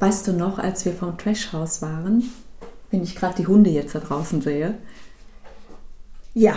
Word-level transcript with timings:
Weißt 0.00 0.26
du 0.26 0.32
noch, 0.32 0.58
als 0.58 0.86
wir 0.86 0.94
vom 0.94 1.18
Trashhaus 1.18 1.82
waren, 1.82 2.24
wenn 2.90 3.02
ich 3.02 3.14
gerade 3.14 3.36
die 3.36 3.46
Hunde 3.46 3.68
jetzt 3.68 3.94
da 3.94 4.00
draußen 4.00 4.40
sehe? 4.40 4.78
Ja. 6.32 6.54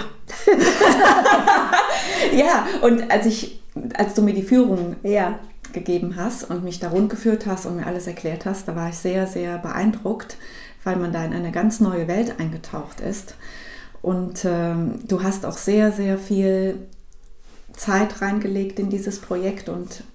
ja, 2.34 2.66
und 2.82 3.12
als 3.12 3.26
ich, 3.26 3.62
als 3.95 4.14
du 4.14 4.21
mir 4.21 4.34
die 4.34 4.44
Führung 4.44 4.95
ja. 5.04 5.40
gegeben 5.73 6.16
hast 6.16 6.50
und 6.50 6.64
mich 6.64 6.80
da 6.80 6.88
rund 6.88 7.09
geführt 7.09 7.45
hast 7.45 7.66
und 7.66 7.76
mir 7.76 7.86
alles 7.86 8.08
erklärt 8.08 8.45
hast, 8.45 8.70
da 8.70 8.77
war 8.77 8.88
ich 8.90 8.98
sehr, 8.98 9.27
sehr 9.27 9.57
beeindruckt, 9.57 10.38
weil 10.86 10.96
man 10.96 11.12
da 11.12 11.25
in 11.25 11.34
eine 11.34 11.52
ganz 11.52 11.82
neue 11.82 12.07
Welt 12.07 12.39
eingetaucht 12.39 13.02
ist. 13.02 13.36
Und 14.02 14.45
ähm, 14.45 15.00
du 15.05 15.22
hast 15.22 15.45
auch 15.45 15.58
sehr, 15.58 15.91
sehr 15.91 16.17
viel 16.17 16.88
Zeit 17.73 18.22
reingelegt 18.22 18.80
in 18.80 18.89
dieses 18.89 19.20
Projekt 19.20 19.67
und 19.67 20.05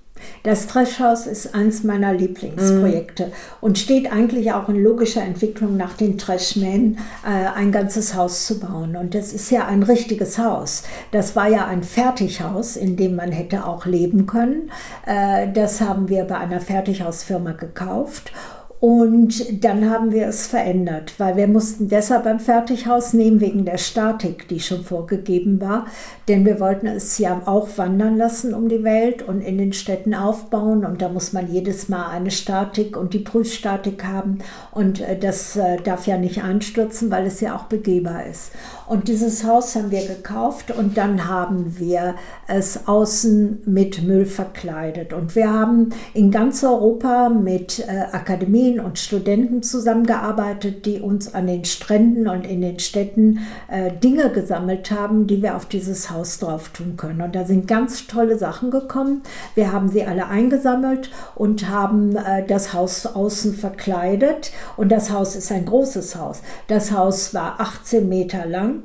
das 0.42 0.66
Trashhaus 0.66 1.26
ist 1.26 1.54
eins 1.54 1.84
meiner 1.84 2.12
Lieblingsprojekte 2.12 3.26
mm. 3.26 3.32
und 3.60 3.78
steht 3.78 4.12
eigentlich 4.12 4.52
auch 4.52 4.68
in 4.68 4.82
logischer 4.82 5.22
Entwicklung 5.22 5.76
nach 5.76 5.94
den 5.94 6.18
Trashmen, 6.18 6.98
äh, 7.24 7.48
ein 7.54 7.72
ganzes 7.72 8.14
Haus 8.14 8.46
zu 8.46 8.60
bauen. 8.60 8.96
Und 8.96 9.14
das 9.14 9.32
ist 9.32 9.50
ja 9.50 9.66
ein 9.66 9.82
richtiges 9.82 10.38
Haus. 10.38 10.82
Das 11.10 11.36
war 11.36 11.48
ja 11.48 11.66
ein 11.66 11.82
Fertighaus, 11.82 12.76
in 12.76 12.96
dem 12.96 13.16
man 13.16 13.32
hätte 13.32 13.66
auch 13.66 13.86
leben 13.86 14.26
können. 14.26 14.70
Äh, 15.06 15.52
das 15.52 15.80
haben 15.80 16.08
wir 16.08 16.24
bei 16.24 16.38
einer 16.38 16.60
Fertighausfirma 16.60 17.52
gekauft. 17.52 18.32
Und 18.80 19.64
dann 19.64 19.90
haben 19.90 20.12
wir 20.12 20.28
es 20.28 20.46
verändert, 20.46 21.14
weil 21.18 21.36
wir 21.36 21.48
mussten 21.48 21.88
deshalb 21.88 22.22
beim 22.22 22.38
Fertighaus 22.38 23.12
nehmen 23.12 23.40
wegen 23.40 23.64
der 23.64 23.78
Statik, 23.78 24.46
die 24.46 24.60
schon 24.60 24.84
vorgegeben 24.84 25.60
war. 25.60 25.86
Denn 26.28 26.44
wir 26.46 26.60
wollten 26.60 26.86
es 26.86 27.18
ja 27.18 27.42
auch 27.46 27.68
wandern 27.76 28.16
lassen 28.16 28.54
um 28.54 28.68
die 28.68 28.84
Welt 28.84 29.22
und 29.22 29.40
in 29.40 29.58
den 29.58 29.72
Städten 29.72 30.14
aufbauen. 30.14 30.84
Und 30.84 31.02
da 31.02 31.08
muss 31.08 31.32
man 31.32 31.50
jedes 31.50 31.88
Mal 31.88 32.08
eine 32.10 32.30
Statik 32.30 32.96
und 32.96 33.14
die 33.14 33.18
Prüfstatik 33.18 34.04
haben. 34.04 34.38
Und 34.70 35.00
äh, 35.00 35.18
das 35.18 35.56
äh, 35.56 35.78
darf 35.78 36.06
ja 36.06 36.16
nicht 36.16 36.44
einstürzen, 36.44 37.10
weil 37.10 37.26
es 37.26 37.40
ja 37.40 37.56
auch 37.56 37.64
begehbar 37.64 38.26
ist. 38.26 38.52
Und 38.88 39.08
dieses 39.08 39.44
Haus 39.44 39.76
haben 39.76 39.90
wir 39.90 40.06
gekauft 40.06 40.70
und 40.70 40.96
dann 40.96 41.28
haben 41.28 41.78
wir 41.78 42.14
es 42.46 42.88
außen 42.88 43.62
mit 43.66 44.02
Müll 44.02 44.24
verkleidet. 44.24 45.12
Und 45.12 45.36
wir 45.36 45.52
haben 45.52 45.90
in 46.14 46.30
ganz 46.30 46.64
Europa 46.64 47.28
mit 47.28 47.80
äh, 47.80 48.04
Akademien 48.12 48.80
und 48.80 48.98
Studenten 48.98 49.62
zusammengearbeitet, 49.62 50.86
die 50.86 51.00
uns 51.00 51.34
an 51.34 51.48
den 51.48 51.66
Stränden 51.66 52.28
und 52.28 52.46
in 52.46 52.62
den 52.62 52.78
Städten 52.78 53.40
äh, 53.70 53.92
Dinge 53.92 54.30
gesammelt 54.30 54.90
haben, 54.90 55.26
die 55.26 55.42
wir 55.42 55.56
auf 55.56 55.66
dieses 55.66 56.10
Haus 56.10 56.38
drauf 56.38 56.70
tun 56.70 56.96
können. 56.96 57.20
Und 57.20 57.34
da 57.34 57.44
sind 57.44 57.68
ganz 57.68 58.06
tolle 58.06 58.38
Sachen 58.38 58.70
gekommen. 58.70 59.22
Wir 59.54 59.70
haben 59.70 59.90
sie 59.90 60.04
alle 60.04 60.28
eingesammelt 60.28 61.10
und 61.34 61.68
haben 61.68 62.16
äh, 62.16 62.46
das 62.46 62.72
Haus 62.72 63.04
außen 63.04 63.52
verkleidet. 63.52 64.50
Und 64.78 64.90
das 64.90 65.10
Haus 65.10 65.36
ist 65.36 65.52
ein 65.52 65.66
großes 65.66 66.16
Haus. 66.16 66.40
Das 66.68 66.90
Haus 66.90 67.34
war 67.34 67.60
18 67.60 68.08
Meter 68.08 68.46
lang 68.46 68.77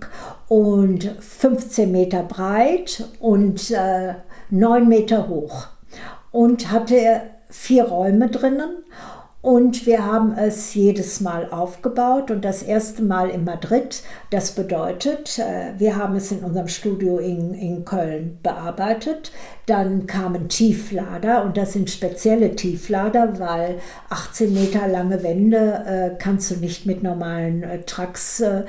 und 0.47 1.03
15 1.19 1.91
Meter 1.91 2.23
breit 2.23 3.05
und 3.19 3.71
äh, 3.71 4.13
9 4.49 4.87
Meter 4.87 5.27
hoch 5.27 5.67
und 6.31 6.71
hatte 6.71 7.21
vier 7.49 7.85
Räume 7.85 8.29
drinnen. 8.29 8.83
Und 9.41 9.85
wir 9.85 10.05
haben 10.05 10.31
es 10.37 10.73
jedes 10.73 11.19
Mal 11.19 11.49
aufgebaut 11.51 12.31
und 12.31 12.45
das 12.45 12.63
erste 12.63 13.03
Mal 13.03 13.29
in 13.29 13.43
Madrid. 13.43 14.01
Das 14.29 14.51
bedeutet, 14.51 15.37
äh, 15.37 15.73
wir 15.77 15.97
haben 15.97 16.15
es 16.15 16.31
in 16.31 16.45
unserem 16.45 16.69
Studio 16.69 17.17
in, 17.17 17.53
in 17.53 17.83
Köln 17.83 18.39
bearbeitet. 18.41 19.33
Dann 19.65 20.07
kamen 20.07 20.47
Tieflader 20.47 21.43
und 21.43 21.57
das 21.57 21.73
sind 21.73 21.89
spezielle 21.89 22.55
Tieflader, 22.55 23.37
weil 23.37 23.79
18 24.09 24.53
Meter 24.53 24.87
lange 24.87 25.23
Wände 25.23 25.83
äh, 25.85 26.17
kannst 26.17 26.49
du 26.49 26.55
nicht 26.55 26.85
mit 26.85 27.03
normalen 27.03 27.63
äh, 27.63 27.81
Trucks 27.81 28.39
äh, 28.39 28.63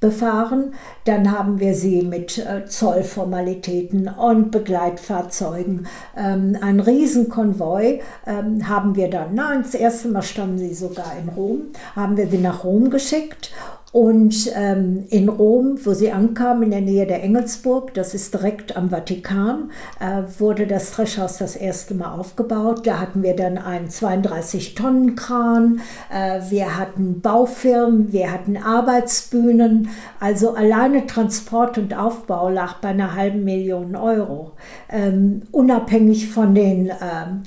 befahren. 0.00 0.74
Dann 1.04 1.30
haben 1.30 1.60
wir 1.60 1.74
sie 1.74 2.02
mit 2.02 2.38
äh, 2.38 2.64
Zollformalitäten 2.66 4.08
und 4.08 4.50
Begleitfahrzeugen. 4.50 5.86
Ähm, 6.16 6.56
ein 6.60 6.80
Riesenkonvoi 6.80 8.00
ähm, 8.26 8.68
haben 8.68 8.96
wir 8.96 9.10
dann, 9.10 9.34
nein, 9.34 9.62
das 9.62 9.74
erste 9.74 10.08
Mal 10.08 10.22
standen 10.22 10.58
sie 10.58 10.74
sogar 10.74 11.12
in 11.22 11.28
Rom, 11.28 11.62
haben 11.94 12.16
wir 12.16 12.28
sie 12.28 12.38
nach 12.38 12.64
Rom 12.64 12.90
geschickt 12.90 13.52
und 13.92 14.52
ähm, 14.54 15.04
in 15.10 15.28
Rom, 15.28 15.76
wo 15.84 15.94
sie 15.94 16.12
ankam, 16.12 16.62
in 16.62 16.70
der 16.70 16.80
Nähe 16.80 17.06
der 17.06 17.24
Engelsburg, 17.24 17.92
das 17.94 18.14
ist 18.14 18.32
direkt 18.32 18.76
am 18.76 18.90
Vatikan, 18.90 19.72
äh, 19.98 20.22
wurde 20.38 20.68
das 20.68 20.92
Dreschhaus 20.92 21.38
das 21.38 21.56
erste 21.56 21.94
Mal 21.94 22.14
aufgebaut. 22.14 22.86
Da 22.86 23.00
hatten 23.00 23.24
wir 23.24 23.34
dann 23.34 23.58
einen 23.58 23.88
32-Tonnen-Kran, 23.88 25.80
äh, 26.08 26.40
wir 26.50 26.78
hatten 26.78 27.20
Baufirmen, 27.20 28.12
wir 28.12 28.32
hatten 28.32 28.56
Arbeitsbühnen. 28.56 29.88
Also 30.20 30.54
alleine 30.54 31.06
Transport 31.06 31.76
und 31.76 31.92
Aufbau 31.92 32.48
lag 32.48 32.76
bei 32.76 32.90
einer 32.90 33.16
halben 33.16 33.42
Million 33.42 33.96
Euro. 33.96 34.52
Ähm, 34.88 35.42
unabhängig 35.50 36.28
von 36.28 36.54
den 36.54 36.90
äh, 36.90 36.92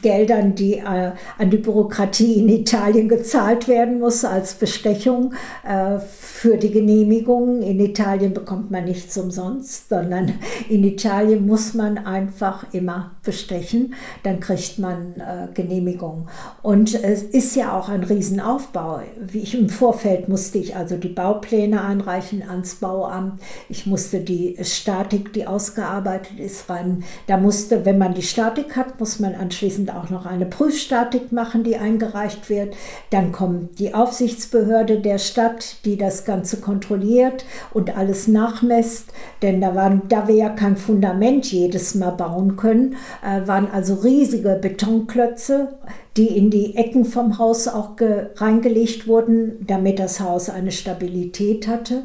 Geldern, 0.02 0.56
die 0.56 0.74
äh, 0.74 1.12
an 1.38 1.50
die 1.50 1.58
Bürokratie 1.58 2.42
in 2.42 2.50
Italien 2.50 3.08
gezahlt 3.08 3.70
werden 3.70 4.00
muss 4.00 4.26
als 4.26 4.56
Bestechung 4.56 5.34
äh, 5.66 6.00
für 6.44 6.58
die 6.58 6.72
Genehmigung. 6.72 7.62
In 7.62 7.80
Italien 7.80 8.34
bekommt 8.34 8.70
man 8.70 8.84
nichts 8.84 9.18
umsonst, 9.18 9.88
sondern 9.88 10.34
in 10.68 10.84
Italien 10.84 11.48
muss 11.48 11.74
man 11.74 11.98
einfach 11.98 12.66
immer 12.74 13.12
bestechen, 13.24 13.94
dann 14.24 14.42
kriegt 14.42 14.78
man 14.78 15.14
äh, 15.22 15.48
Genehmigung. 15.53 16.28
Und 16.62 17.02
es 17.02 17.24
ist 17.24 17.56
ja 17.56 17.80
auch 17.80 17.88
ein 17.88 18.03
Riesenaufbau. 18.03 19.00
Wie 19.22 19.40
ich 19.40 19.58
im 19.58 19.70
Vorfeld 19.70 20.28
musste 20.28 20.58
ich 20.58 20.76
also 20.76 20.98
die 20.98 21.08
Baupläne 21.08 21.82
einreichen 21.82 22.44
ans 22.46 22.76
Bauamt. 22.76 23.40
Ich 23.70 23.86
musste 23.86 24.20
die 24.20 24.58
Statik, 24.64 25.32
die 25.32 25.48
ausgearbeitet 25.48 26.42
ist, 26.42 26.70
rein. 26.70 27.06
Da 27.28 27.38
musste, 27.38 27.86
wenn 27.86 27.98
man 27.98 28.16
die 28.16 28.22
Statik 28.22 28.76
hat, 28.76 29.00
muss 29.00 29.22
man 29.22 29.34
anschließend 29.34 29.96
auch 29.96 30.09
noch 30.09 30.26
eine 30.26 30.46
Prüfstatik 30.46 31.32
machen, 31.32 31.64
die 31.64 31.78
eingereicht 31.78 32.50
wird. 32.50 32.76
Dann 33.12 33.32
kommt 33.32 33.80
die 33.80 33.94
Aufsichtsbehörde 33.94 35.00
der 35.00 35.20
Stadt, 35.20 35.78
die 35.86 35.96
das 35.96 36.26
Ganze 36.26 36.33
kontrolliert 36.62 37.46
und 37.74 37.98
alles 37.98 38.28
nachmesst, 38.28 39.12
denn 39.42 39.62
da, 39.62 39.76
waren, 39.76 40.04
da 40.10 40.28
wir 40.28 40.36
ja 40.36 40.50
kein 40.50 40.78
Fundament 40.78 41.52
jedes 41.52 41.96
Mal 41.96 42.12
bauen 42.12 42.56
können, 42.56 42.96
äh, 43.24 43.48
waren 43.48 43.70
also 43.72 43.96
riesige 43.96 44.58
Betonklötze, 44.62 45.76
die 46.18 46.28
in 46.28 46.50
die 46.50 46.76
Ecken 46.76 47.06
vom 47.06 47.38
Haus 47.38 47.68
auch 47.68 47.92
reingelegt 48.36 49.08
wurden, 49.08 49.66
damit 49.66 50.00
das 50.00 50.20
Haus 50.20 50.50
eine 50.50 50.72
Stabilität 50.72 51.68
hatte. 51.68 52.04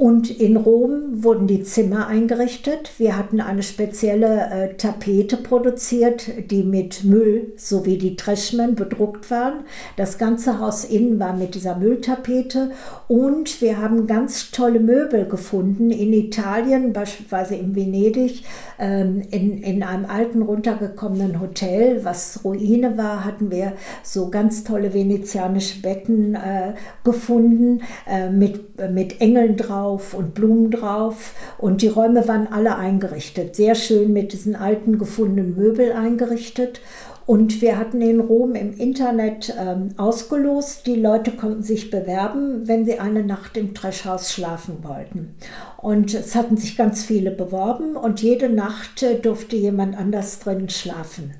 Und 0.00 0.30
in 0.30 0.56
Rom 0.56 1.22
wurden 1.22 1.46
die 1.46 1.62
Zimmer 1.62 2.06
eingerichtet. 2.06 2.92
Wir 2.96 3.18
hatten 3.18 3.38
eine 3.38 3.62
spezielle 3.62 4.48
äh, 4.50 4.74
Tapete 4.78 5.36
produziert, 5.36 6.50
die 6.50 6.62
mit 6.62 7.04
Müll 7.04 7.52
sowie 7.58 7.98
die 7.98 8.16
Trashmen 8.16 8.76
bedruckt 8.76 9.30
waren. 9.30 9.64
Das 9.98 10.16
ganze 10.16 10.58
Haus 10.58 10.86
innen 10.86 11.20
war 11.20 11.36
mit 11.36 11.54
dieser 11.54 11.76
Mülltapete. 11.76 12.70
Und 13.08 13.60
wir 13.60 13.76
haben 13.76 14.06
ganz 14.06 14.50
tolle 14.52 14.80
Möbel 14.80 15.26
gefunden 15.26 15.90
in 15.90 16.14
Italien, 16.14 16.94
beispielsweise 16.94 17.56
in 17.56 17.76
Venedig, 17.76 18.44
ähm, 18.78 19.20
in, 19.30 19.62
in 19.62 19.82
einem 19.82 20.06
alten 20.06 20.40
runtergekommenen 20.40 21.42
Hotel, 21.42 22.06
was 22.06 22.40
Ruine 22.42 22.96
war, 22.96 23.26
hatten 23.26 23.50
wir 23.50 23.74
so 24.02 24.30
ganz 24.30 24.64
tolle 24.64 24.94
venezianische 24.94 25.82
Betten 25.82 26.36
äh, 26.36 26.72
gefunden 27.04 27.82
äh, 28.08 28.30
mit, 28.30 28.80
mit 28.90 29.20
Engeln 29.20 29.58
drauf 29.58 29.89
drauf 29.90 30.14
und 30.14 30.34
Blumen 30.34 30.70
drauf 30.70 31.34
und 31.58 31.82
die 31.82 31.88
Räume 31.88 32.26
waren 32.28 32.46
alle 32.46 32.76
eingerichtet, 32.76 33.56
sehr 33.56 33.74
schön 33.74 34.12
mit 34.12 34.32
diesen 34.32 34.56
alten 34.56 34.98
gefundenen 34.98 35.56
Möbel 35.56 35.92
eingerichtet. 35.92 36.80
Und 37.26 37.62
wir 37.62 37.78
hatten 37.78 38.00
in 38.00 38.18
Rom 38.18 38.56
im 38.56 38.76
Internet 38.76 39.54
ähm, 39.56 39.90
ausgelost. 39.98 40.84
Die 40.86 40.96
Leute 40.96 41.30
konnten 41.30 41.62
sich 41.62 41.88
bewerben, 41.88 42.66
wenn 42.66 42.84
sie 42.84 42.98
eine 42.98 43.22
Nacht 43.22 43.56
im 43.56 43.72
Trashhaus 43.72 44.32
schlafen 44.32 44.78
wollten. 44.82 45.36
Und 45.76 46.12
es 46.12 46.34
hatten 46.34 46.56
sich 46.56 46.76
ganz 46.76 47.04
viele 47.04 47.30
beworben 47.30 47.94
und 47.94 48.20
jede 48.20 48.48
Nacht 48.48 49.04
äh, 49.04 49.16
durfte 49.16 49.54
jemand 49.54 49.96
anders 49.96 50.40
drin 50.40 50.68
schlafen. 50.70 51.34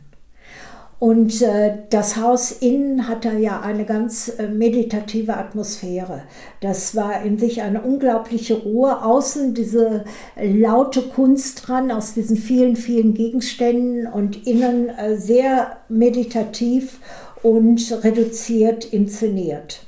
Und 1.00 1.40
äh, 1.40 1.78
das 1.88 2.18
Haus 2.18 2.52
innen 2.52 3.08
hatte 3.08 3.30
ja 3.38 3.62
eine 3.62 3.86
ganz 3.86 4.28
äh, 4.28 4.48
meditative 4.48 5.34
Atmosphäre. 5.34 6.24
Das 6.60 6.94
war 6.94 7.22
in 7.22 7.38
sich 7.38 7.62
eine 7.62 7.80
unglaubliche 7.80 8.58
Ruhe. 8.58 9.02
Außen 9.02 9.54
diese 9.54 10.04
laute 10.36 11.00
Kunst 11.00 11.66
dran 11.66 11.90
aus 11.90 12.12
diesen 12.12 12.36
vielen, 12.36 12.76
vielen 12.76 13.14
Gegenständen 13.14 14.06
und 14.06 14.46
innen 14.46 14.90
äh, 14.90 15.16
sehr 15.16 15.78
meditativ 15.88 17.00
und 17.42 17.80
reduziert 18.04 18.84
inszeniert. 18.84 19.86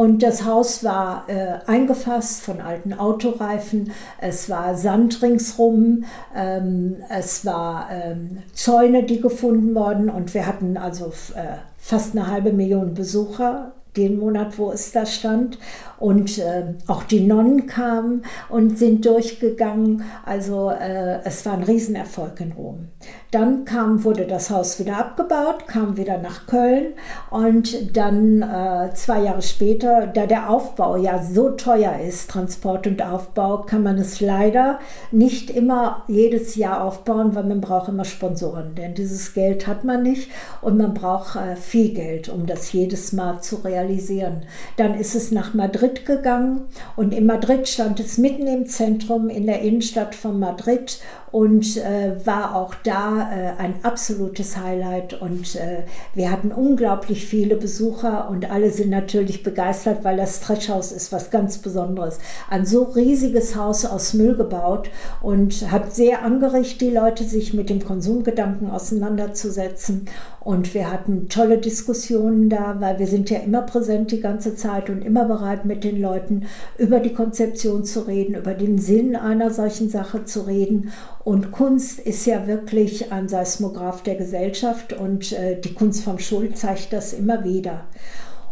Und 0.00 0.22
das 0.22 0.46
Haus 0.46 0.82
war 0.82 1.24
äh, 1.28 1.58
eingefasst 1.66 2.40
von 2.40 2.62
alten 2.62 2.94
Autoreifen. 2.94 3.92
Es 4.18 4.48
war 4.48 4.74
Sand 4.74 5.20
ringsrum. 5.20 6.04
Ähm, 6.34 6.96
es 7.10 7.44
war 7.44 7.90
ähm, 7.92 8.38
Zäune, 8.54 9.02
die 9.02 9.20
gefunden 9.20 9.74
wurden. 9.74 10.08
Und 10.08 10.32
wir 10.32 10.46
hatten 10.46 10.78
also 10.78 11.08
äh, 11.34 11.58
fast 11.76 12.16
eine 12.16 12.28
halbe 12.28 12.50
Million 12.50 12.94
Besucher 12.94 13.72
den 13.94 14.18
Monat, 14.18 14.58
wo 14.58 14.72
es 14.72 14.90
da 14.92 15.04
stand. 15.04 15.58
Und 16.00 16.38
äh, 16.38 16.74
auch 16.86 17.04
die 17.04 17.20
Nonnen 17.20 17.66
kamen 17.66 18.22
und 18.48 18.78
sind 18.78 19.06
durchgegangen. 19.06 20.02
Also 20.24 20.70
äh, 20.70 21.20
es 21.24 21.46
war 21.46 21.52
ein 21.52 21.62
Riesenerfolg 21.62 22.40
in 22.40 22.52
Rom. 22.52 22.88
Dann 23.30 23.64
kam, 23.64 24.02
wurde 24.02 24.26
das 24.26 24.50
Haus 24.50 24.80
wieder 24.80 24.98
abgebaut, 24.98 25.68
kam 25.68 25.96
wieder 25.96 26.18
nach 26.18 26.46
Köln 26.46 26.94
und 27.30 27.96
dann 27.96 28.42
äh, 28.42 28.92
zwei 28.94 29.22
Jahre 29.22 29.42
später, 29.42 30.08
da 30.08 30.26
der 30.26 30.50
Aufbau 30.50 30.96
ja 30.96 31.22
so 31.22 31.50
teuer 31.50 32.00
ist, 32.00 32.30
Transport 32.30 32.88
und 32.88 33.02
Aufbau, 33.02 33.58
kann 33.58 33.84
man 33.84 33.98
es 33.98 34.20
leider 34.20 34.80
nicht 35.12 35.48
immer 35.50 36.02
jedes 36.08 36.56
Jahr 36.56 36.82
aufbauen, 36.82 37.36
weil 37.36 37.44
man 37.44 37.60
braucht 37.60 37.88
immer 37.88 38.04
Sponsoren, 38.04 38.74
denn 38.74 38.94
dieses 38.94 39.32
Geld 39.32 39.68
hat 39.68 39.84
man 39.84 40.02
nicht 40.02 40.30
und 40.60 40.76
man 40.76 40.94
braucht 40.94 41.36
äh, 41.36 41.54
viel 41.54 41.94
Geld, 41.94 42.28
um 42.28 42.46
das 42.46 42.72
jedes 42.72 43.12
Mal 43.12 43.40
zu 43.42 43.56
realisieren. 43.56 44.42
Dann 44.76 44.94
ist 44.94 45.14
es 45.14 45.30
nach 45.30 45.54
Madrid 45.54 45.89
gegangen 46.06 46.62
und 46.96 47.12
in 47.12 47.26
Madrid 47.26 47.68
stand 47.68 48.00
es 48.00 48.18
mitten 48.18 48.46
im 48.46 48.66
Zentrum 48.66 49.28
in 49.28 49.46
der 49.46 49.60
Innenstadt 49.62 50.14
von 50.14 50.38
Madrid 50.38 51.00
und 51.32 51.76
äh, 51.76 52.14
war 52.24 52.56
auch 52.56 52.74
da 52.74 53.30
äh, 53.32 53.60
ein 53.60 53.74
absolutes 53.82 54.56
Highlight. 54.56 55.20
Und 55.20 55.54
äh, 55.54 55.84
wir 56.14 56.30
hatten 56.30 56.50
unglaublich 56.50 57.26
viele 57.26 57.56
Besucher 57.56 58.28
und 58.28 58.50
alle 58.50 58.70
sind 58.70 58.90
natürlich 58.90 59.42
begeistert, 59.42 60.02
weil 60.02 60.16
das 60.16 60.40
Treschhaus 60.40 60.92
ist 60.92 61.12
was 61.12 61.30
ganz 61.30 61.58
Besonderes. 61.58 62.18
Ein 62.48 62.66
so 62.66 62.82
riesiges 62.82 63.54
Haus 63.54 63.84
aus 63.84 64.14
Müll 64.14 64.34
gebaut 64.34 64.90
und 65.22 65.70
hat 65.70 65.94
sehr 65.94 66.22
angeregt, 66.22 66.80
die 66.80 66.90
Leute 66.90 67.24
sich 67.24 67.54
mit 67.54 67.70
dem 67.70 67.84
Konsumgedanken 67.84 68.70
auseinanderzusetzen. 68.70 70.06
Und 70.40 70.72
wir 70.72 70.90
hatten 70.90 71.28
tolle 71.28 71.58
Diskussionen 71.58 72.48
da, 72.48 72.76
weil 72.80 72.98
wir 72.98 73.06
sind 73.06 73.28
ja 73.28 73.40
immer 73.40 73.60
präsent 73.60 74.10
die 74.10 74.20
ganze 74.20 74.56
Zeit 74.56 74.88
und 74.88 75.04
immer 75.04 75.26
bereit, 75.26 75.66
mit 75.66 75.84
den 75.84 76.00
Leuten 76.00 76.46
über 76.78 76.98
die 76.98 77.12
Konzeption 77.12 77.84
zu 77.84 78.00
reden, 78.00 78.34
über 78.34 78.54
den 78.54 78.78
Sinn 78.78 79.16
einer 79.16 79.50
solchen 79.50 79.90
Sache 79.90 80.24
zu 80.24 80.40
reden. 80.46 80.92
Und 81.22 81.52
Kunst 81.52 81.98
ist 81.98 82.24
ja 82.26 82.46
wirklich 82.46 83.12
ein 83.12 83.28
Seismograph 83.28 84.02
der 84.02 84.14
Gesellschaft 84.14 84.94
und 84.94 85.32
äh, 85.32 85.60
die 85.60 85.74
Kunst 85.74 86.02
vom 86.02 86.18
Schuld 86.18 86.56
zeigt 86.56 86.92
das 86.92 87.12
immer 87.12 87.44
wieder. 87.44 87.84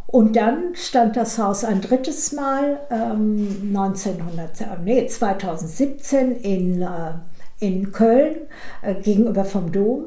Und 0.06 0.36
dann 0.36 0.74
stand 0.74 1.16
das 1.16 1.38
Haus 1.38 1.64
ein 1.64 1.80
drittes 1.80 2.32
Mal 2.32 2.80
ähm, 2.90 3.74
1900, 3.74 4.82
nee, 4.82 5.06
2017 5.06 6.36
in, 6.36 6.82
äh, 6.82 7.12
in 7.60 7.92
Köln 7.92 8.36
äh, 8.82 8.94
gegenüber 8.94 9.44
vom 9.44 9.70
Dom. 9.70 10.04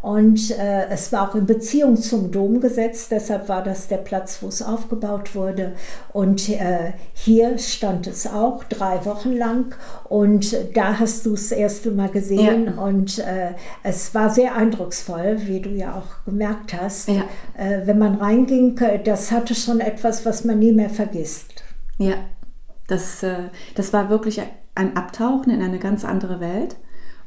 Und 0.00 0.50
äh, 0.52 0.86
es 0.90 1.12
war 1.12 1.28
auch 1.28 1.34
in 1.34 1.46
Beziehung 1.46 1.96
zum 1.96 2.30
Dom 2.30 2.60
gesetzt, 2.60 3.10
deshalb 3.10 3.48
war 3.48 3.62
das 3.62 3.88
der 3.88 3.96
Platz, 3.96 4.38
wo 4.42 4.48
es 4.48 4.62
aufgebaut 4.62 5.34
wurde. 5.34 5.72
Und 6.12 6.48
äh, 6.48 6.92
hier 7.14 7.58
stand 7.58 8.06
es 8.06 8.26
auch 8.26 8.62
drei 8.64 9.04
Wochen 9.04 9.32
lang. 9.32 9.74
Und 10.04 10.56
da 10.74 10.98
hast 11.00 11.26
du 11.26 11.34
es 11.34 11.50
erste 11.50 11.90
Mal 11.90 12.10
gesehen. 12.10 12.66
Ja. 12.76 12.82
Und 12.82 13.18
äh, 13.18 13.54
es 13.82 14.14
war 14.14 14.30
sehr 14.30 14.54
eindrucksvoll, 14.54 15.38
wie 15.46 15.60
du 15.60 15.70
ja 15.70 15.94
auch 15.94 16.24
gemerkt 16.24 16.74
hast. 16.80 17.08
Ja. 17.08 17.24
Äh, 17.56 17.86
wenn 17.86 17.98
man 17.98 18.14
reinging, 18.16 18.78
äh, 18.78 19.02
das 19.02 19.32
hatte 19.32 19.54
schon 19.54 19.80
etwas, 19.80 20.24
was 20.24 20.44
man 20.44 20.60
nie 20.60 20.72
mehr 20.72 20.90
vergisst. 20.90 21.64
Ja, 21.98 22.14
das, 22.86 23.22
äh, 23.22 23.48
das 23.74 23.92
war 23.92 24.10
wirklich 24.10 24.40
ein 24.74 24.96
Abtauchen 24.96 25.52
in 25.52 25.60
eine 25.60 25.78
ganz 25.78 26.04
andere 26.04 26.38
Welt. 26.38 26.76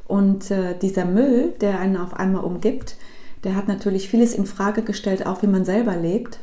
Und 0.06 0.50
äh, 0.50 0.78
dieser 0.78 1.04
Müll, 1.04 1.54
der 1.60 1.80
einen 1.80 1.96
auf 1.96 2.14
einmal 2.14 2.44
umgibt, 2.44 2.96
der 3.44 3.56
hat 3.56 3.68
natürlich 3.68 4.08
vieles 4.08 4.34
in 4.34 4.46
Frage 4.46 4.82
gestellt, 4.82 5.26
auch 5.26 5.42
wie 5.42 5.48
man 5.48 5.64
selber 5.64 5.96
lebt. 5.96 6.40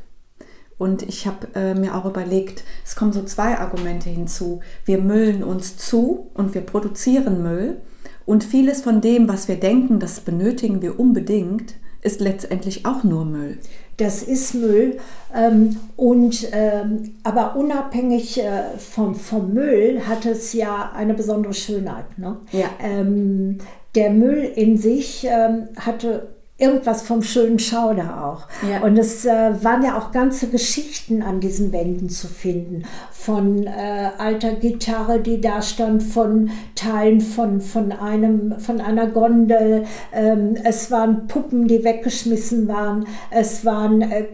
Und 0.77 1.03
ich 1.03 1.27
habe 1.27 1.47
äh, 1.55 1.75
mir 1.75 1.95
auch 1.95 2.05
überlegt, 2.05 2.63
es 2.85 2.95
kommen 2.95 3.11
so 3.11 3.23
zwei 3.23 3.57
Argumente 3.57 4.09
hinzu. 4.09 4.61
Wir 4.85 4.97
müllen 4.97 5.43
uns 5.43 5.77
zu 5.77 6.31
und 6.33 6.53
wir 6.53 6.61
produzieren 6.61 7.43
Müll. 7.43 7.81
Und 8.25 8.43
vieles 8.43 8.81
von 8.81 9.01
dem, 9.01 9.27
was 9.27 9.47
wir 9.47 9.59
denken, 9.59 9.99
das 9.99 10.21
benötigen 10.21 10.81
wir 10.81 10.99
unbedingt, 10.99 11.75
ist 12.01 12.21
letztendlich 12.21 12.85
auch 12.85 13.03
nur 13.03 13.25
Müll 13.25 13.57
das 13.99 14.23
ist 14.23 14.55
Müll. 14.55 14.97
Ähm, 15.35 15.77
und, 15.95 16.47
ähm, 16.51 17.15
aber 17.23 17.55
unabhängig 17.55 18.41
äh, 18.41 18.77
vom, 18.77 19.15
vom 19.15 19.53
Müll 19.53 20.01
hat 20.07 20.25
es 20.25 20.53
ja 20.53 20.91
eine 20.95 21.13
besondere 21.13 21.53
Schönheit. 21.53 22.17
Ne? 22.17 22.37
Ja. 22.51 22.67
Ähm, 22.81 23.59
der 23.95 24.11
Müll 24.11 24.43
in 24.55 24.77
sich 24.77 25.27
ähm, 25.29 25.69
hatte 25.75 26.29
irgendwas 26.59 27.01
vom 27.01 27.23
schönen 27.23 27.57
Schauder 27.57 28.25
auch. 28.25 28.47
Ja. 28.69 28.81
Und 28.81 28.97
es 28.97 29.25
äh, 29.25 29.63
waren 29.63 29.83
ja 29.83 29.97
auch 29.97 30.11
ganze 30.11 30.49
Geschichten 30.49 31.23
an 31.23 31.39
diesen 31.39 31.71
Wänden 31.71 32.09
zu 32.09 32.27
finden. 32.27 32.83
Von 33.11 33.65
äh, 33.65 34.09
alter 34.17 34.53
Gitarre, 34.53 35.19
die 35.19 35.41
da 35.41 35.61
stand, 35.61 36.03
von 36.03 36.51
Teilen 36.75 37.21
von, 37.21 37.61
von, 37.61 37.91
einem, 37.91 38.59
von 38.59 38.81
einer 38.81 39.07
Gondel. 39.07 39.85
Ähm, 40.13 40.55
es 40.63 40.91
waren 40.91 41.27
Puppen, 41.27 41.67
die 41.67 41.83
weggeschmissen 41.83 42.67
waren. 42.67 43.05
Es 43.31 43.65
waren 43.65 44.01
äh, 44.01 44.25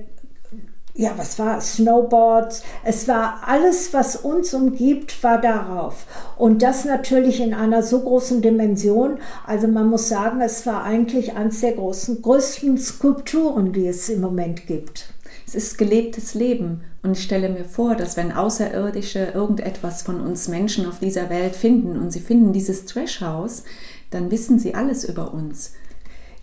ja, 0.98 1.12
was 1.18 1.38
war 1.38 1.60
Snowboards? 1.60 2.64
Es 2.86 3.08
war 3.10 3.42
alles, 3.46 3.94
was 3.94 4.16
uns 4.16 4.54
umgibt, 4.54 5.22
war 5.24 5.42
darauf. 5.42 6.06
Und 6.38 6.62
das 6.62 6.86
natürlich 6.86 7.42
in 7.42 7.54
einer 7.54 7.84
so 7.84 8.00
großen 8.00 8.42
Dimension. 8.42 9.20
Also 9.46 9.68
man 9.68 9.90
muss 9.90 10.08
sagen, 10.08 10.40
es 10.40 10.66
war 10.66 10.84
eigentlich 10.86 11.36
eines 11.36 11.60
der 11.60 11.74
großen, 11.74 12.22
größten 12.22 12.78
Skulpturen, 12.78 13.74
die 13.74 13.88
es 13.88 14.08
im 14.08 14.22
Moment 14.22 14.68
gibt. 14.68 15.10
Es 15.46 15.54
ist 15.54 15.78
gelebtes 15.78 16.34
Leben. 16.34 16.82
Und 17.04 17.12
ich 17.12 17.24
stelle 17.24 17.50
mir 17.50 17.66
vor, 17.66 17.96
dass 17.96 18.16
wenn 18.16 18.32
Außerirdische 18.32 19.32
irgendetwas 19.34 20.02
von 20.02 20.22
uns 20.22 20.48
Menschen 20.48 20.88
auf 20.88 21.00
dieser 21.00 21.30
Welt 21.30 21.58
finden 21.58 22.00
und 22.00 22.12
sie 22.12 22.22
finden 22.22 22.54
dieses 22.54 22.86
Trashhaus, 22.86 23.64
dann 24.12 24.32
wissen 24.32 24.60
sie 24.60 24.76
alles 24.76 25.04
über 25.04 25.34
uns. 25.34 25.74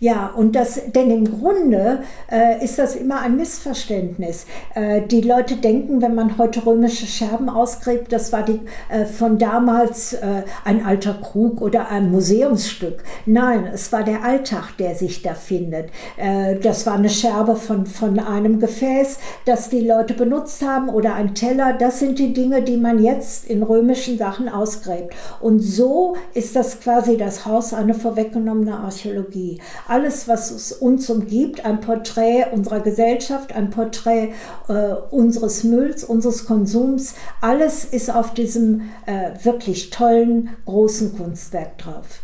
Ja, 0.03 0.33
und 0.35 0.53
das, 0.53 0.81
denn 0.93 1.09
im 1.09 1.39
Grunde 1.39 1.99
äh, 2.29 2.61
ist 2.61 2.77
das 2.77 2.97
immer 2.97 3.21
ein 3.21 3.37
Missverständnis. 3.37 4.45
Äh, 4.75 5.03
die 5.03 5.21
Leute 5.21 5.55
denken, 5.55 6.01
wenn 6.01 6.13
man 6.13 6.37
heute 6.37 6.65
römische 6.65 7.05
Scherben 7.05 7.47
ausgräbt, 7.47 8.11
das 8.11 8.33
war 8.33 8.43
die, 8.43 8.59
äh, 8.89 9.05
von 9.05 9.37
damals 9.37 10.11
äh, 10.11 10.43
ein 10.65 10.85
alter 10.85 11.13
Krug 11.13 11.61
oder 11.61 11.87
ein 11.87 12.11
Museumsstück. 12.11 13.01
Nein, 13.25 13.65
es 13.73 13.93
war 13.93 14.03
der 14.03 14.25
Alltag, 14.25 14.75
der 14.77 14.93
sich 14.95 15.21
da 15.21 15.35
findet. 15.35 15.89
Äh, 16.17 16.57
das 16.57 16.85
war 16.85 16.95
eine 16.95 17.09
Scherbe 17.09 17.55
von, 17.55 17.85
von 17.85 18.19
einem 18.19 18.59
Gefäß, 18.59 19.19
das 19.45 19.69
die 19.69 19.87
Leute 19.87 20.15
benutzt 20.15 20.63
haben 20.63 20.89
oder 20.89 21.15
ein 21.15 21.33
Teller. 21.33 21.77
Das 21.79 21.99
sind 21.99 22.19
die 22.19 22.33
Dinge, 22.33 22.61
die 22.61 22.75
man 22.75 23.01
jetzt 23.01 23.45
in 23.45 23.63
römischen 23.63 24.17
Sachen 24.17 24.49
ausgräbt. 24.49 25.15
Und 25.39 25.59
so 25.59 26.17
ist 26.33 26.57
das 26.57 26.81
quasi 26.81 27.15
das 27.15 27.45
Haus 27.45 27.73
eine 27.73 27.93
vorweggenommene 27.93 28.77
Archäologie 28.77 29.61
alles, 29.93 30.27
was 30.27 30.71
uns 30.71 31.07
umgibt, 31.07 31.63
ein 31.65 31.79
Porträt 31.79 32.47
unserer 32.51 32.79
Gesellschaft, 32.79 33.55
ein 33.55 33.69
Porträt 33.69 34.33
äh, 34.67 34.93
unseres 35.11 35.63
Mülls, 35.63 36.03
unseres 36.03 36.45
Konsums, 36.45 37.13
alles 37.41 37.85
ist 37.85 38.09
auf 38.09 38.33
diesem 38.33 38.89
äh, 39.05 39.31
wirklich 39.43 39.91
tollen, 39.91 40.49
großen 40.65 41.15
Kunstwerk 41.15 41.77
drauf. 41.77 42.21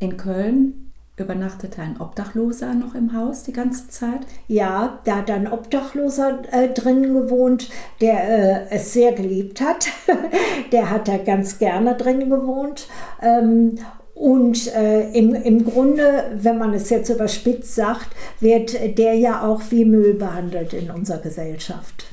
In 0.00 0.16
Köln 0.16 0.90
übernachtete 1.16 1.82
ein 1.82 2.00
Obdachloser 2.00 2.74
noch 2.74 2.96
im 2.96 3.12
Haus 3.12 3.44
die 3.44 3.52
ganze 3.52 3.88
Zeit? 3.88 4.20
Ja, 4.48 4.98
da 5.04 5.18
hat 5.18 5.30
ein 5.30 5.50
Obdachloser 5.50 6.42
äh, 6.50 6.68
drin 6.68 7.14
gewohnt, 7.14 7.70
der 8.00 8.70
äh, 8.70 8.70
es 8.70 8.92
sehr 8.92 9.12
geliebt 9.12 9.60
hat. 9.60 9.88
der 10.72 10.90
hat 10.90 11.06
da 11.06 11.16
ganz 11.18 11.58
gerne 11.58 11.94
drin 11.94 12.28
gewohnt. 12.28 12.88
Ähm, 13.22 13.78
und 14.18 14.74
äh, 14.74 15.10
im, 15.12 15.32
im 15.32 15.64
Grunde, 15.64 16.32
wenn 16.34 16.58
man 16.58 16.74
es 16.74 16.90
jetzt 16.90 17.08
überspitzt 17.08 17.76
sagt, 17.76 18.08
wird 18.40 18.98
der 18.98 19.14
ja 19.14 19.46
auch 19.46 19.62
wie 19.70 19.84
Müll 19.84 20.14
behandelt 20.14 20.72
in 20.72 20.90
unserer 20.90 21.18
Gesellschaft. 21.18 22.06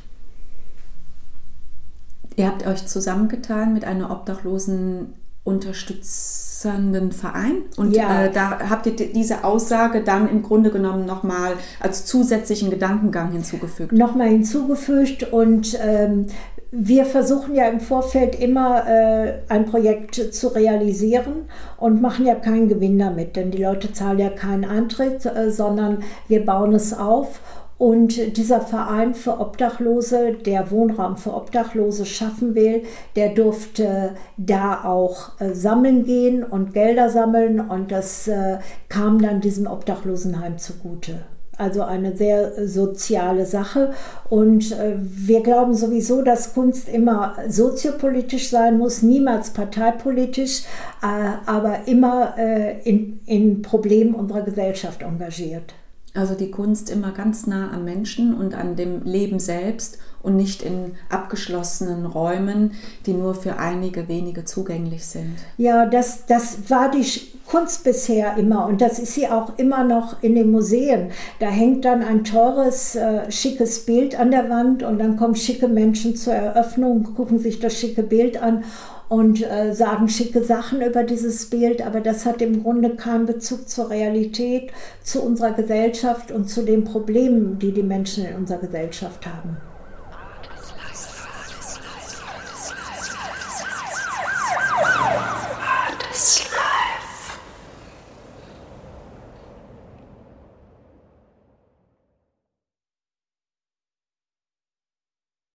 Ihr 2.35 2.45
habt 2.45 2.67
euch 2.67 2.85
zusammengetan 2.85 3.73
mit 3.73 3.85
einer 3.85 4.11
obdachlosen 4.11 5.15
unterstützenden 5.45 7.13
Verein 7.13 7.61
und 7.77 7.95
ja. 7.95 8.25
äh, 8.25 8.31
da 8.31 8.69
habt 8.69 8.87
ihr 8.87 8.95
diese 8.95 9.45
Aussage 9.45 10.01
dann 10.01 10.27
im 10.27 10.41
Grunde 10.41 10.71
genommen 10.71 11.05
nochmal 11.05 11.53
als 11.79 12.05
zusätzlichen 12.05 12.71
Gedankengang 12.71 13.31
hinzugefügt. 13.31 13.93
Nochmal 13.93 14.29
hinzugefügt 14.29 15.31
und 15.31 15.77
ähm, 15.81 16.25
wir 16.71 17.05
versuchen 17.05 17.55
ja 17.55 17.67
im 17.67 17.79
Vorfeld 17.79 18.39
immer 18.39 18.85
äh, 18.87 19.33
ein 19.47 19.65
Projekt 19.65 20.15
zu 20.15 20.47
realisieren 20.49 21.45
und 21.77 22.01
machen 22.01 22.25
ja 22.25 22.35
keinen 22.35 22.67
Gewinn 22.67 22.99
damit, 22.99 23.35
denn 23.35 23.51
die 23.51 23.63
Leute 23.63 23.93
zahlen 23.93 24.19
ja 24.19 24.29
keinen 24.29 24.65
Eintritt, 24.65 25.25
äh, 25.25 25.51
sondern 25.51 25.99
wir 26.27 26.43
bauen 26.43 26.73
es 26.73 26.91
auf. 26.97 27.39
Und 27.77 28.37
dieser 28.37 28.61
Verein 28.61 29.13
für 29.13 29.39
Obdachlose, 29.39 30.33
der 30.33 30.71
Wohnraum 30.71 31.17
für 31.17 31.33
Obdachlose 31.33 32.05
schaffen 32.05 32.55
will, 32.55 32.83
der 33.17 33.29
durfte 33.33 34.11
da 34.37 34.85
auch 34.85 35.39
äh, 35.41 35.53
sammeln 35.53 36.05
gehen 36.05 36.43
und 36.43 36.73
Gelder 36.73 37.09
sammeln 37.09 37.59
und 37.59 37.91
das 37.91 38.27
äh, 38.29 38.59
kam 38.87 39.21
dann 39.21 39.41
diesem 39.41 39.67
Obdachlosenheim 39.67 40.57
zugute. 40.57 41.25
also 41.57 41.83
eine 41.83 42.15
sehr 42.15 42.67
soziale 42.67 43.45
Sache. 43.45 43.93
Und 44.29 44.71
äh, 44.71 44.95
wir 44.97 45.41
glauben 45.41 45.73
sowieso, 45.73 46.21
dass 46.21 46.53
Kunst 46.53 46.89
immer 46.89 47.35
soziopolitisch 47.47 48.49
sein 48.49 48.77
muss, 48.77 49.01
niemals 49.01 49.51
parteipolitisch, 49.51 50.63
äh, 51.01 51.05
aber 51.45 51.87
immer 51.87 52.35
äh, 52.37 52.81
in, 52.83 53.19
in 53.25 53.61
Problemen 53.61 54.15
unserer 54.15 54.41
Gesellschaft 54.41 55.01
engagiert. 55.01 55.73
Also 56.15 56.33
die 56.33 56.49
Kunst 56.49 56.89
immer 56.89 57.11
ganz 57.11 57.45
nah 57.45 57.71
am 57.73 57.83
Menschen 57.83 58.33
und 58.33 58.53
an 58.53 58.75
dem 58.75 59.03
Leben 59.03 59.39
selbst 59.39 59.99
und 60.23 60.37
nicht 60.37 60.63
in 60.63 60.93
abgeschlossenen 61.09 62.05
Räumen, 62.05 62.71
die 63.05 63.13
nur 63.13 63.35
für 63.35 63.57
einige 63.57 64.07
wenige 64.07 64.43
zugänglich 64.43 65.05
sind. 65.05 65.35
Ja, 65.57 65.85
das, 65.85 66.25
das 66.25 66.69
war 66.69 66.89
die 66.89 67.05
Kunst 67.45 67.83
bisher 67.83 68.35
immer 68.37 68.65
und 68.65 68.81
das 68.81 68.97
ist 68.97 69.13
sie 69.13 69.27
auch 69.27 69.59
immer 69.59 69.83
noch 69.83 70.23
in 70.23 70.33
den 70.33 70.49
Museen. 70.49 71.11
Da 71.39 71.47
hängt 71.47 71.85
dann 71.85 72.01
ein 72.01 72.23
teures, 72.23 72.95
äh, 72.95 73.29
schickes 73.31 73.85
Bild 73.85 74.19
an 74.19 74.31
der 74.31 74.49
Wand 74.49 74.81
und 74.81 74.97
dann 74.97 75.15
kommen 75.15 75.35
schicke 75.35 75.67
Menschen 75.67 76.15
zur 76.15 76.33
Eröffnung, 76.33 77.13
gucken 77.13 77.37
sich 77.37 77.59
das 77.59 77.77
schicke 77.79 78.01
Bild 78.01 78.41
an 78.41 78.63
und 79.09 79.41
äh, 79.43 79.73
sagen 79.73 80.09
schicke 80.09 80.43
Sachen 80.43 80.81
über 80.81 81.03
dieses 81.03 81.49
Bild, 81.49 81.85
aber 81.85 82.01
das 82.01 82.25
hat 82.25 82.41
im 82.41 82.63
Grunde 82.63 82.95
keinen 82.95 83.25
Bezug 83.25 83.69
zur 83.69 83.89
Realität, 83.89 84.71
zu 85.03 85.21
unserer 85.21 85.51
Gesellschaft 85.51 86.31
und 86.31 86.49
zu 86.49 86.63
den 86.63 86.83
Problemen, 86.83 87.59
die 87.59 87.71
die 87.71 87.83
Menschen 87.83 88.25
in 88.25 88.35
unserer 88.35 88.59
Gesellschaft 88.59 89.25
haben. 89.25 89.57